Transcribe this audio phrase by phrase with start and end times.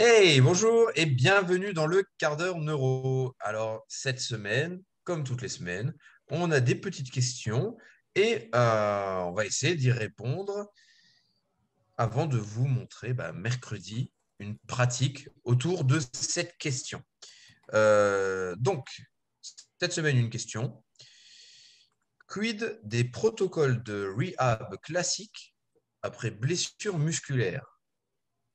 [0.00, 3.34] Hey, bonjour et bienvenue dans le quart d'heure neuro.
[3.40, 5.92] Alors, cette semaine, comme toutes les semaines,
[6.30, 7.76] on a des petites questions
[8.14, 10.70] et euh, on va essayer d'y répondre
[11.96, 17.02] avant de vous montrer bah, mercredi une pratique autour de cette question.
[17.74, 18.86] Euh, donc,
[19.80, 20.84] cette semaine, une question.
[22.28, 25.56] Quid des protocoles de rehab classiques
[26.02, 27.77] après blessure musculaire?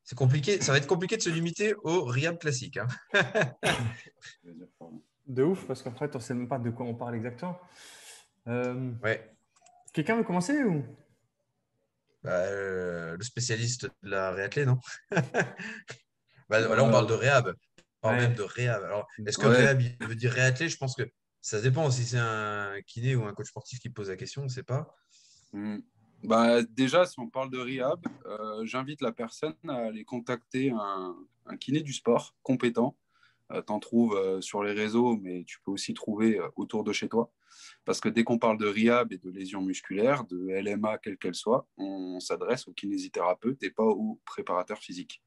[0.04, 2.78] C'est compliqué, ça va être compliqué de se limiter au rehab classique.
[2.78, 2.88] Hein.
[5.28, 7.58] de ouf, parce qu'en fait, on ne sait même pas de quoi on parle exactement.
[8.48, 9.34] Euh, ouais.
[9.94, 10.84] Quelqu'un veut commencer ou?
[12.24, 14.80] Bah, euh, Le spécialiste de la réathlée, non?
[16.50, 17.56] Bah, Là, on parle de réhab.
[18.02, 18.84] On parle même de réhab.
[18.84, 21.04] Alors, est-ce que réhab veut dire réathlé Je pense que
[21.40, 24.46] ça dépend si c'est un kiné ou un coach sportif qui pose la question, on
[24.46, 24.94] ne sait pas.
[25.54, 25.80] Hmm.
[26.24, 31.58] Bah, déjà, si on parle de rehab, euh, j'invite la personne à aller contacter un,
[31.60, 32.96] kiné du sport compétent.
[33.52, 36.94] Euh, tu en trouves euh, sur les réseaux, mais tu peux aussi trouver autour de
[36.94, 37.30] chez toi.
[37.84, 41.36] Parce que dès qu'on parle de rehab et de lésions musculaires, de LMA, quelle qu'elle
[41.36, 45.22] soit, on s'adresse au kinésithérapeute et pas au préparateur physique.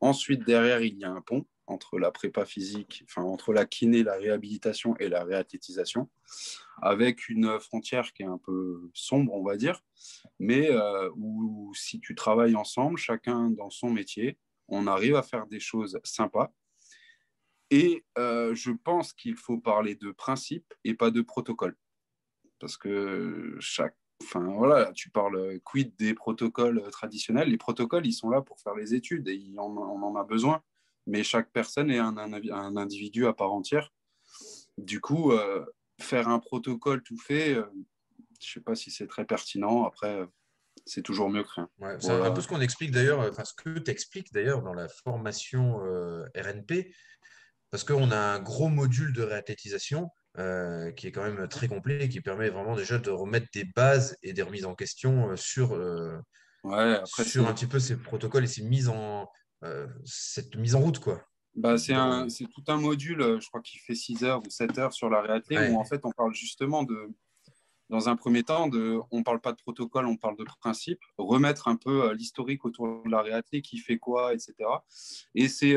[0.00, 4.02] Ensuite, derrière, il y a un pont entre la prépa physique, enfin entre la kiné,
[4.02, 6.10] la réhabilitation et la réathlétisation,
[6.80, 9.80] avec une frontière qui est un peu sombre, on va dire,
[10.38, 15.46] mais euh, où si tu travailles ensemble, chacun dans son métier, on arrive à faire
[15.46, 16.52] des choses sympas.
[17.70, 21.76] Et euh, je pense qu'il faut parler de principe et pas de protocole.
[22.58, 27.48] Parce que chaque Enfin, voilà, tu parles quid des protocoles traditionnels?
[27.48, 30.62] Les protocoles, ils sont là pour faire les études et on en a besoin
[31.06, 33.92] mais chaque personne est un, un, individu à part entière.
[34.78, 35.64] Du coup, euh,
[36.00, 37.66] faire un protocole tout fait, euh,
[38.40, 39.84] je ne sais pas si c'est très pertinent.
[39.84, 40.26] Après, euh,
[40.86, 41.68] c'est toujours mieux que rien.
[42.00, 44.88] c'est un peu ce qu'on explique d'ailleurs, enfin ce que tu expliques d'ailleurs dans la
[44.88, 45.78] formation
[46.34, 46.92] RNP,
[47.70, 52.08] parce qu'on a un gros module de réathlétisation qui est quand même très complet et
[52.08, 56.94] qui permet vraiment déjà de remettre des bases et des remises en question sur, ouais,
[56.94, 59.28] après, sur un petit peu ces protocoles et ces mises en,
[59.64, 61.22] euh, cette mise en route quoi.
[61.54, 64.50] Bah, c'est, un, c'est tout un module, euh, je crois qu'il fait 6 heures ou
[64.50, 67.10] 7 heures sur la réathlée, où en fait on parle justement de,
[67.90, 70.98] dans un premier temps, de, on ne parle pas de protocole, on parle de principe,
[71.18, 74.54] remettre un peu euh, l'historique autour de la réathlée, qui fait quoi, etc.
[75.34, 75.76] Et c'est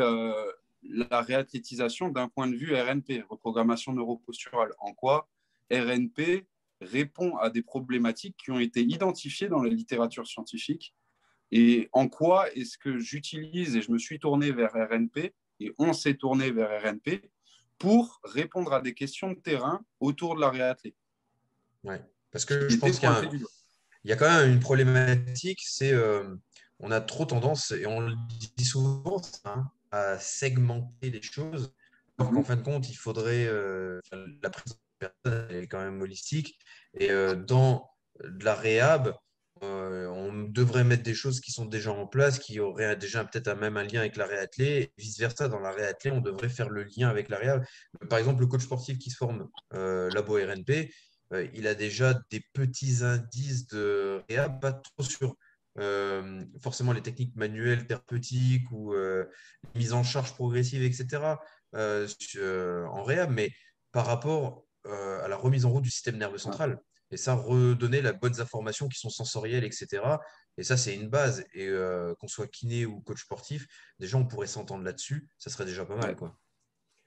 [0.89, 4.71] la réathlétisation d'un point de vue RNP, reprogrammation neuroposturale.
[4.79, 5.27] En quoi
[5.71, 6.45] RNP
[6.81, 10.93] répond à des problématiques qui ont été identifiées dans la littérature scientifique
[11.51, 15.93] et en quoi est-ce que j'utilise et je me suis tourné vers RNP et on
[15.93, 17.21] s'est tourné vers RNP
[17.77, 20.95] pour répondre à des questions de terrain autour de la réathlée.
[21.83, 23.09] Ouais, parce que je pense qu'il
[24.05, 26.35] y, a quand même une problématique, c'est euh,
[26.79, 28.13] on a trop tendance, et on le
[28.57, 31.73] dit souvent, hein, à segmenter les choses.
[32.17, 32.45] Alors qu'en mhm.
[32.45, 33.45] fin de compte, il faudrait.
[33.45, 33.99] Euh,
[34.41, 36.57] la prise de personne est quand même holistique.
[36.97, 37.89] Et euh, dans
[38.23, 39.13] de la réhab,
[39.63, 43.53] euh, on devrait mettre des choses qui sont déjà en place, qui auraient déjà peut-être
[43.55, 44.91] même un lien avec la réathlée.
[44.97, 47.61] Vice-versa, dans la réathlée, on devrait faire le lien avec la réa.
[48.09, 50.91] Par exemple, le coach sportif qui se forme euh, labo RNP,
[51.33, 55.35] euh, il a déjà des petits indices de réa, pas trop sur
[56.61, 58.93] forcément les techniques manuelles, thérapeutiques ou
[59.75, 61.35] mise en charge progressive, etc.
[61.73, 63.51] en réa, mais
[63.91, 66.79] par rapport à la remise en route du système nerveux central
[67.11, 70.03] et ça, redonner les bonnes informations qui sont sensorielles, etc.
[70.57, 71.45] Et ça, c'est une base.
[71.53, 73.67] Et euh, qu'on soit kiné ou coach sportif,
[73.99, 75.29] déjà, on pourrait s'entendre là-dessus.
[75.37, 76.15] Ça serait déjà pas mal.
[76.15, 76.37] Quoi.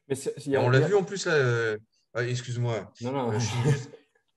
[0.09, 1.35] Mais on l'a vu en plus là.
[1.35, 1.79] Euh,
[2.15, 2.93] ah, excuse-moi.
[3.01, 3.39] Non, non.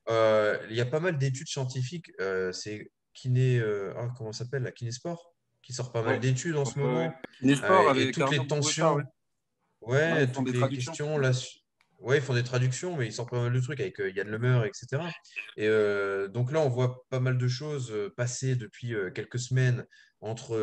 [0.10, 2.12] Euh, il y a pas mal d'études scientifiques.
[2.52, 3.62] c'est kiné.
[3.98, 7.14] Ah, comment ça s'appelle La kinésport qui sort pas mal d'études en ce moment.
[7.40, 9.02] Kinésport avec toutes les tensions.
[9.82, 11.34] Ouais, toutes les questions là
[12.02, 14.28] oui, ils font des traductions, mais ils sortent pas mal de trucs avec euh, Yann
[14.28, 15.04] Lemeur, etc.
[15.56, 19.86] Et euh, donc là, on voit pas mal de choses euh, passer depuis quelques semaines
[20.20, 20.56] entre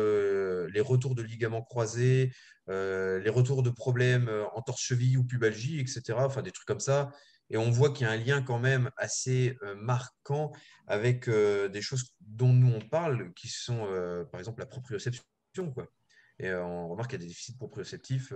[0.73, 2.31] les retours de ligaments croisés,
[2.67, 6.17] les retours de problèmes en torse-cheville ou pubalgie, etc.
[6.19, 7.11] Enfin, des trucs comme ça.
[7.49, 10.51] Et on voit qu'il y a un lien quand même assez marquant
[10.87, 13.87] avec des choses dont nous on parle, qui sont
[14.31, 15.23] par exemple la proprioception.
[16.37, 18.31] Et on remarque qu'il y a des déficits proprioceptifs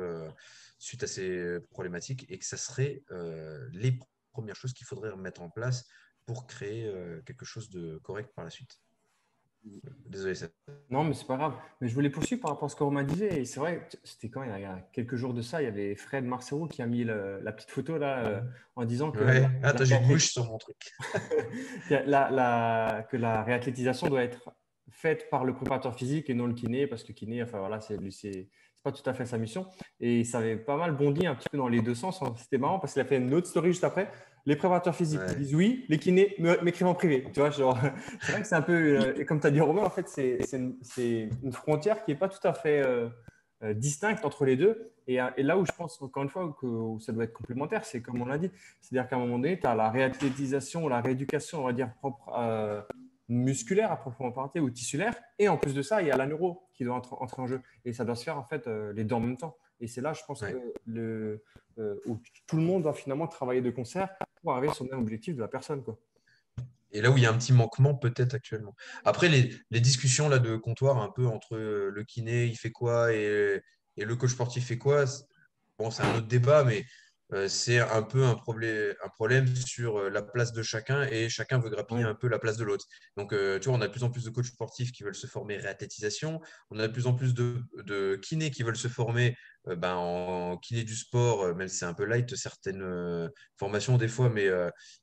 [0.83, 3.97] suite à ces problématiques et que ça serait euh, les
[4.33, 5.85] premières choses qu'il faudrait mettre en place
[6.25, 8.81] pour créer euh, quelque chose de correct par la suite.
[10.05, 10.35] Désolé.
[10.35, 10.47] Ça...
[10.89, 11.55] Non, mais c'est pas grave.
[11.81, 13.41] Mais je voulais poursuivre par rapport à ce que Romain disait.
[13.41, 15.95] Et c'est vrai, c'était quand il y a quelques jours de ça, il y avait
[15.95, 18.41] Fred Marcelo qui a mis la petite photo là euh,
[18.75, 19.23] en disant que.
[19.23, 19.49] Ouais.
[19.63, 20.77] Attends, j'ai une sur mon truc.
[21.89, 24.51] la, la, que la réathlétisation doit être
[24.89, 27.97] faite par le préparateur physique et non le kiné, parce que kiné, enfin voilà, c'est
[28.83, 29.65] pas tout à fait sa mission.
[29.99, 32.21] Et ça avait pas mal bondi un petit peu dans les deux sens.
[32.37, 34.11] C'était marrant parce qu'il a fait une autre story juste après.
[34.45, 37.25] Les préparateurs physiques disent oui, les kinés m'écrivent en privé.
[37.33, 37.77] Tu vois, genre,
[38.21, 40.07] c'est vrai que c'est un peu, euh, et comme tu as dit Romain, en fait,
[40.09, 43.07] c'est une, une, frontière qui n'est pas tout à fait euh,
[43.63, 44.91] euh, distincte entre les deux.
[45.07, 46.67] Et, et, là où je pense, encore une fois, que
[46.99, 48.51] ça doit être complémentaire, c'est comme on l'a dit.
[48.81, 52.31] C'est-à-dire qu'à un moment donné, tu as la réathlétisation, la rééducation, on va dire, propre
[53.29, 55.15] musculaire à proprement parler ou tissulaire.
[55.39, 57.61] Et en plus de ça, il y a la neuro qui doit entrer, en jeu.
[57.85, 59.57] Et ça doit se faire en fait euh, les deux en même temps.
[59.79, 61.43] Et c'est là, je pense, que le,
[61.77, 64.99] euh, où tout le monde doit finalement travailler de concert pour arriver sur le même
[64.99, 65.83] objectif de la personne.
[65.83, 65.97] Quoi.
[66.91, 68.75] Et là où il y a un petit manquement peut-être actuellement.
[69.03, 73.61] Après, les, discussions là, de comptoir un peu entre le kiné, il fait quoi, et,
[73.97, 75.05] et le coach sportif fait quoi,
[75.79, 76.83] bon, c'est un autre débat, mais euh,
[77.47, 81.59] c'est un peu un problème, un problème sur euh, la place de chacun et chacun
[81.59, 82.85] veut grappiller un peu la place de l'autre.
[83.17, 85.15] Donc, euh, tu vois, on a de plus en plus de coachs sportifs qui veulent
[85.15, 88.87] se former réathlétisation, on a de plus en plus de, de kinés qui veulent se
[88.87, 89.35] former
[89.65, 94.29] ben, en kiné du sport, même si c'est un peu light certaines formations des fois,
[94.29, 94.49] mais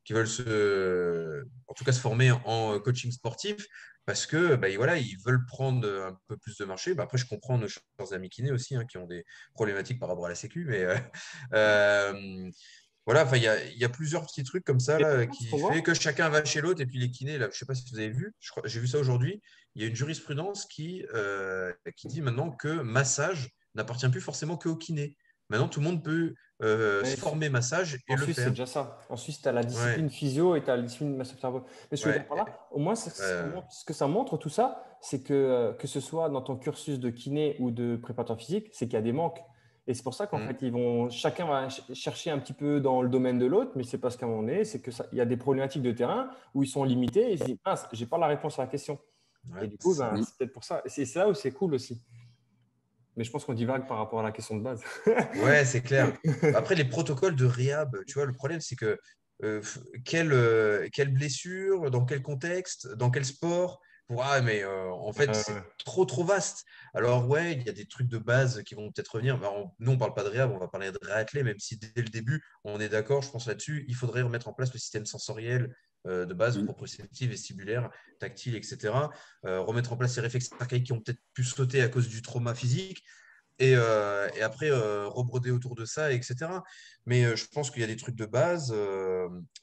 [0.04, 3.66] qui veulent se, en tout cas se former en coaching sportif
[4.10, 6.94] parce que bah, voilà, ils veulent prendre un peu plus de marché.
[6.94, 9.24] Bah, après, je comprends nos chers amis kinés aussi hein, qui ont des
[9.54, 10.96] problématiques par rapport à la Sécu, mais euh,
[11.54, 12.50] euh,
[13.06, 16.28] voilà, il y, y, a plusieurs petits trucs comme ça là, qui fait que chacun
[16.28, 16.80] va chez l'autre.
[16.80, 18.34] Et puis les kinés, là, je ne sais pas si vous avez vu,
[18.64, 19.40] j'ai vu ça aujourd'hui,
[19.76, 24.56] il y a une jurisprudence qui, euh, qui dit maintenant que massage n'appartient plus forcément
[24.56, 25.16] qu'au kiné.
[25.50, 28.44] Maintenant, tout le monde peut euh, se former massage et en le Suisse, faire.
[28.44, 28.98] c'est déjà ça.
[29.08, 31.64] En Suisse, tu as la discipline physio et tu as la discipline massage cerveau.
[31.90, 35.32] Mais ce que, par là, au moins, ce que ça montre, tout ça, c'est que
[35.32, 38.94] euh, que ce soit dans ton cursus de kiné ou de préparateur physique, c'est qu'il
[38.94, 39.42] y a des manques.
[39.86, 40.46] Et c'est pour ça qu'en mm.
[40.46, 43.82] fait, ils vont, chacun va chercher un petit peu dans le domaine de l'autre, mais
[43.82, 46.62] c'est parce qu'à un moment donné, c'est qu'il y a des problématiques de terrain où
[46.62, 48.98] ils sont limités et ils se disent, ah, j'ai pas la réponse à la question.
[49.62, 50.82] et du coup, ben, c'est peut-être pour ça.
[50.84, 52.02] Et c'est là où c'est cool aussi.
[53.20, 54.80] Mais je pense qu'on divague par rapport à la question de base.
[55.44, 56.10] ouais, c'est clair.
[56.54, 58.98] Après, les protocoles de RIAB, tu vois, le problème, c'est que
[59.42, 59.60] euh,
[60.06, 63.78] quelle, euh, quelle, blessure, dans quel contexte, dans quel sport
[64.08, 65.52] Ouais, mais euh, en fait, c'est
[65.84, 66.64] trop, trop vaste.
[66.94, 69.36] Alors, ouais, il y a des trucs de base qui vont peut-être revenir.
[69.36, 71.76] Bah, nous, on ne parle pas de réhab, on va parler de réathlé, même si
[71.76, 73.84] dès le début, on est d'accord, je pense là-dessus.
[73.86, 75.76] Il faudrait remettre en place le système sensoriel
[76.06, 78.94] de base, proprioceptive, vestibulaire, tactile, etc.
[79.44, 82.22] Euh, remettre en place ces réflexes archaïques qui ont peut-être pu sauter à cause du
[82.22, 83.02] trauma physique.
[83.58, 86.62] Et, euh, et après, rebroder autour de ça, etc.
[87.04, 88.74] Mais je pense qu'il y a des trucs de base,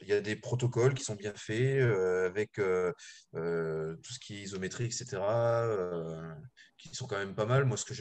[0.02, 4.86] il y a des protocoles qui sont bien faits avec tout ce qui est isométrie,
[4.86, 5.18] etc.,
[6.78, 7.66] qui sont quand même pas mal.
[7.66, 7.96] Moi, ce que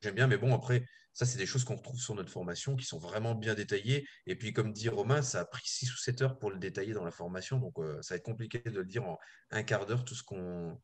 [0.00, 2.86] j'aime bien, mais bon, après, ça, c'est des choses qu'on retrouve sur notre formation qui
[2.86, 4.06] sont vraiment bien détaillées.
[4.26, 6.94] Et puis, comme dit Romain, ça a pris 6 ou 7 heures pour le détailler
[6.94, 7.58] dans la formation.
[7.58, 9.18] Donc, euh, ça va être compliqué de le dire en
[9.50, 10.80] un quart d'heure, tout ce qu'on.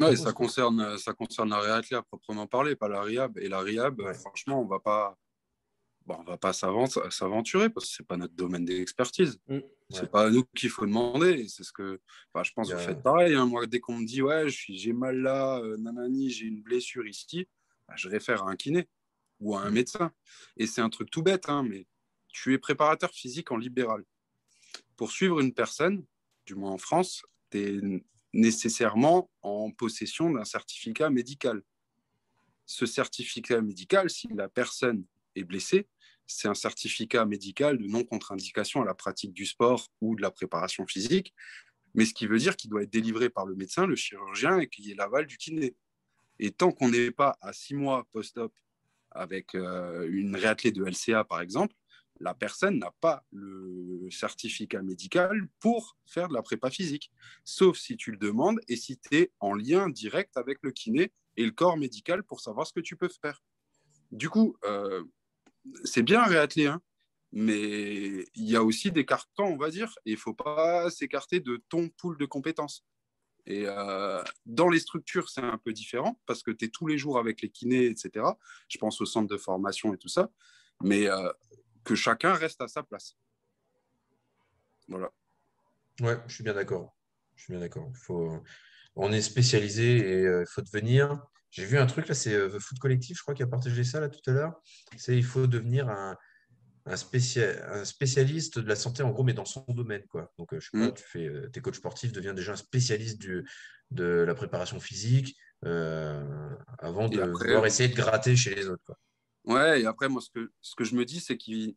[0.00, 3.36] Oui, ça concerne, ça concerne la proprement parler, pas la RIAB.
[3.36, 5.14] Et la RIAB, franchement, on va pas.
[6.06, 9.38] Bon, on va pas s'aventurer parce que c'est pas notre domaine d'expertise.
[9.48, 9.62] Ce mm.
[9.90, 11.46] C'est pas à nous qu'il faut demander.
[11.48, 12.00] C'est ce que,
[12.42, 13.34] je pense, que vous faites pareil.
[13.34, 13.44] Hein.
[13.46, 17.46] Moi, dès qu'on me dit ouais, j'ai mal là, euh, nanani, j'ai une blessure ici,
[17.86, 18.88] bah, je réfère à un kiné
[19.40, 20.12] ou à un médecin.
[20.56, 21.86] Et c'est un truc tout bête, hein, mais
[22.28, 24.04] tu es préparateur physique en libéral.
[24.96, 26.04] Pour suivre une personne,
[26.46, 27.80] du moins en France, tu es
[28.32, 31.62] nécessairement en possession d'un certificat médical.
[32.66, 35.88] Ce certificat médical, si la personne est blessée,
[36.26, 40.86] c'est un certificat médical de non-contre-indication à la pratique du sport ou de la préparation
[40.86, 41.32] physique,
[41.94, 44.68] mais ce qui veut dire qu'il doit être délivré par le médecin, le chirurgien et
[44.68, 45.74] qu'il y ait l'aval du kiné.
[46.38, 48.52] Et tant qu'on n'est pas à six mois post-op
[49.16, 51.74] avec euh, une réathlée de LCA, par exemple,
[52.20, 57.12] la personne n'a pas le certificat médical pour faire de la prépa physique,
[57.44, 61.12] sauf si tu le demandes et si tu es en lien direct avec le kiné
[61.36, 63.42] et le corps médical pour savoir ce que tu peux faire.
[64.12, 65.04] Du coup, euh,
[65.84, 66.80] c'est bien réathlé, hein,
[67.32, 71.40] mais il y a aussi des cartons, on va dire, il ne faut pas s'écarter
[71.40, 72.84] de ton pool de compétences.
[73.46, 76.98] Et euh, dans les structures, c'est un peu différent parce que tu es tous les
[76.98, 78.26] jours avec les kinés, etc.
[78.68, 80.30] Je pense au centre de formation et tout ça.
[80.82, 81.30] Mais euh,
[81.84, 83.16] que chacun reste à sa place.
[84.88, 85.10] Voilà.
[86.00, 86.96] Ouais, je suis bien d'accord.
[87.36, 87.90] Je suis bien d'accord.
[87.94, 88.42] Faut...
[88.96, 91.22] On est spécialisé et il euh, faut devenir.
[91.50, 94.00] J'ai vu un truc là, c'est The Foot Collectif, je crois, qui a partagé ça
[94.00, 94.60] là tout à l'heure.
[94.96, 96.16] C'est il faut devenir un,
[96.86, 100.06] un, spécialiste de la santé, en gros, mais dans son domaine.
[100.08, 100.32] Quoi.
[100.38, 100.94] Donc, euh, je sais pas, mm.
[100.94, 103.48] tu fais, euh, tes coachs sportifs deviens déjà un spécialiste du,
[103.90, 108.82] de la préparation physique euh, avant de pouvoir essayer de gratter chez les autres.
[108.84, 108.98] Quoi.
[109.44, 111.74] Ouais, et après, moi, ce que, ce que je me dis, c'est qu'il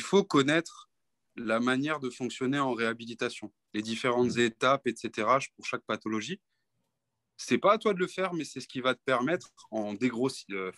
[0.00, 0.90] faut connaître
[1.36, 4.40] la manière de fonctionner en réhabilitation, les différentes mm.
[4.40, 6.40] étapes, etc., pour chaque pathologie.
[7.38, 9.94] C'est pas à toi de le faire, mais c'est ce qui va te permettre en
[9.94, 10.72] dégrossi, euh,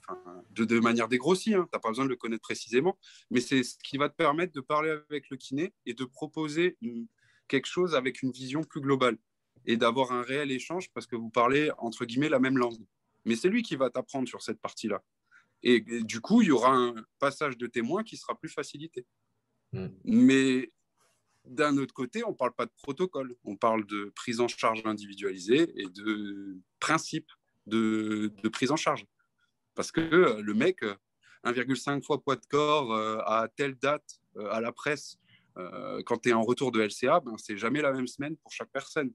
[0.51, 2.99] de, de, manière dégrossie, hein, tu n'as pas besoin de le connaître précisément,
[3.31, 6.77] mais c'est ce qui va te permettre de parler avec le kiné et de proposer
[7.49, 9.17] quelque chose avec une vision plus globale
[9.65, 12.85] et d'avoir un réel échange parce que vous parlez, entre guillemets, la même langue.
[13.25, 15.03] Mais c'est lui qui va t'apprendre sur cette partie-là.
[15.63, 19.07] Et, du coup, il y aura un passage de témoin qui sera plus facilité.
[19.73, 19.89] Mm.
[20.05, 20.73] Mais
[21.45, 24.83] d'un autre côté, on ne parle pas de protocole, on parle de prise en charge
[24.85, 27.31] individualisée et de principe
[27.67, 29.07] de, prise en charge.
[29.75, 30.83] Parce que euh, le mec,
[31.45, 34.21] 1,5 euh, fois poids de corps euh, à telle date
[34.51, 35.17] à la presse,
[36.07, 38.71] quand tu es en retour de LCA, ben, c'est jamais la même semaine pour chaque
[38.71, 39.13] personne.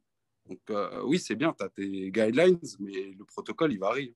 [0.47, 0.59] Donc
[1.05, 4.13] oui, c'est bien, tu as tes guidelines, mais le protocole, il varie.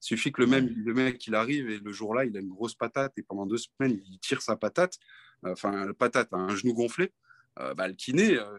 [0.00, 2.48] Il suffit que le, même, le mec, il arrive et le jour-là, il a une
[2.48, 4.98] grosse patate et pendant deux semaines, il tire sa patate,
[5.44, 7.12] enfin, la patate a un genou gonflé.
[7.58, 8.58] Euh, bah, le kiné, euh,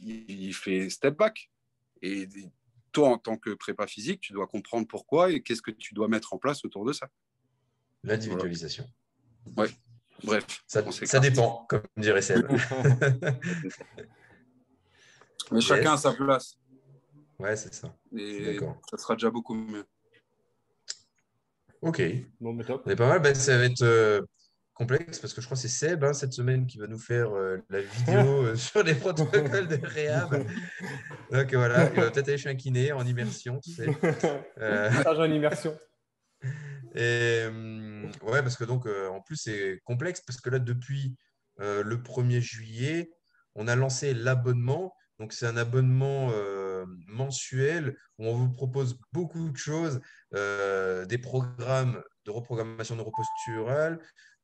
[0.00, 1.50] il, fait step back.
[2.02, 2.28] Et
[2.92, 6.08] toi, en tant que prépa physique, tu dois comprendre pourquoi et qu'est-ce que tu dois
[6.08, 7.08] mettre en place autour de ça.
[8.04, 8.88] L'individualisation.
[9.56, 9.68] Ouais.
[10.24, 10.44] Bref.
[10.66, 12.46] Ça, ça dépend, comme dirait Seb.
[15.52, 16.58] Mais chacun a sa place.
[17.38, 17.94] Ouais, c'est ça.
[18.16, 18.58] Et
[18.90, 19.86] ça sera déjà beaucoup mieux.
[21.82, 22.02] Ok.
[22.40, 22.82] Bon, mais top.
[22.84, 23.20] pas mal.
[23.20, 23.82] Ben, ça va être.
[23.82, 24.22] Euh,
[24.76, 27.34] complexe parce que je crois que c'est Seb hein, cette semaine qui va nous faire
[27.34, 30.44] euh, la vidéo euh, sur les protocoles de réhab.
[31.32, 33.86] Donc voilà, il va peut-être aller chez un kiné en immersion, tu sais.
[34.58, 34.90] Euh...
[35.04, 35.76] en immersion.
[36.94, 41.16] Et hum, ouais, parce que donc en plus c'est complexe parce que là depuis
[41.58, 43.10] le 1er juillet,
[43.54, 44.94] on a lancé l'abonnement.
[45.18, 46.30] Donc c'est un abonnement
[47.06, 50.00] mensuel où on vous propose beaucoup de choses,
[50.32, 54.00] des programmes de reprogrammation neuroposturale,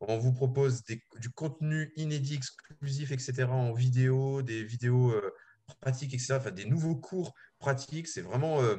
[0.08, 3.44] on vous propose du contenu inédit, exclusif, etc.
[3.44, 5.32] en vidéo, des vidéos euh,
[5.80, 6.34] pratiques, etc.
[6.34, 8.08] Enfin, des nouveaux cours pratiques.
[8.08, 8.76] C'est vraiment, euh,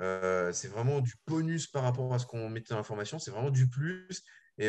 [0.00, 3.18] euh, c'est vraiment du bonus par rapport à ce qu'on mettait dans l'information.
[3.18, 4.22] C'est vraiment du plus.
[4.58, 4.68] Et,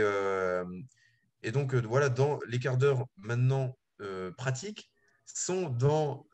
[1.43, 3.77] et donc, voilà, dans les quarts d'heure maintenant
[4.37, 4.89] pratiques
[5.35, 6.27] sont dans,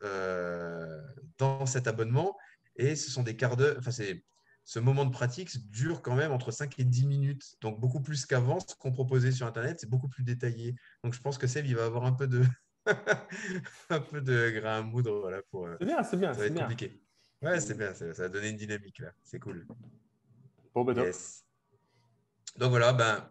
[1.38, 2.36] dans cet abonnement.
[2.76, 3.90] Et ce sont des quarts d'heure, enfin,
[4.68, 7.56] ce moment de pratique dure quand même entre 5 et 10 minutes.
[7.62, 10.74] Donc, beaucoup plus qu'avant, ce qu'on proposait sur Internet, c'est beaucoup plus détaillé.
[11.02, 12.44] Donc, je pense que Seb, il va avoir un peu de,
[13.88, 15.20] un peu de grain à moudre.
[15.20, 16.34] Voilà, pour, euh, c'est bien, c'est bien.
[16.34, 17.00] Ça va être compliqué.
[17.40, 17.94] Ouais, c'est bien.
[17.94, 18.98] Ça, va donner une dynamique.
[18.98, 19.10] là.
[19.24, 19.66] C'est cool.
[20.74, 23.26] Bon, ben Donc, voilà, ben,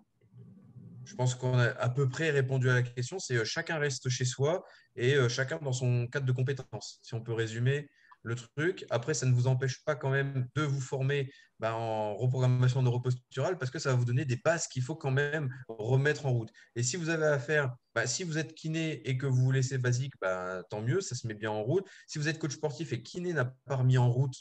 [1.07, 3.17] je pense qu'on a à peu près répondu à la question.
[3.17, 6.99] C'est euh, chacun reste chez soi et euh, chacun dans son cadre de compétences.
[7.01, 7.89] Si on peut résumer,
[8.23, 8.85] le truc.
[8.89, 13.57] Après, ça ne vous empêche pas quand même de vous former bah, en reprogrammation neuroposturale
[13.57, 16.49] parce que ça va vous donner des bases qu'il faut quand même remettre en route.
[16.75, 19.51] Et si vous avez à faire, bah, si vous êtes kiné et que vous vous
[19.51, 21.87] laissez basique, bah, tant mieux, ça se met bien en route.
[22.05, 24.35] Si vous êtes coach sportif et kiné n'a pas remis en route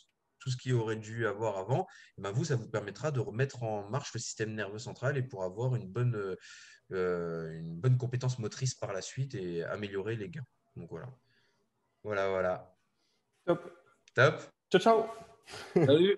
[0.47, 1.89] tout ce qu'il aurait dû avoir avant,
[2.19, 5.43] ben vous, ça vous permettra de remettre en marche le système nerveux central et pour
[5.43, 6.37] avoir une bonne,
[6.93, 10.47] euh, une bonne compétence motrice par la suite et améliorer les gains.
[10.77, 11.09] Donc voilà.
[12.05, 12.77] Voilà, voilà.
[13.45, 13.77] Top.
[14.15, 14.41] Top.
[14.71, 15.07] Ciao, ciao.
[15.75, 16.17] Salut.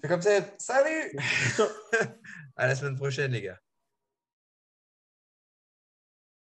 [0.00, 0.40] C'est comme ça.
[0.56, 1.18] Salut.
[2.56, 3.60] à la semaine prochaine, les gars.